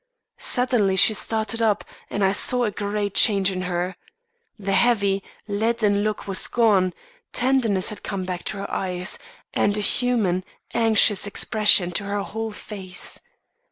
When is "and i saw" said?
2.09-2.63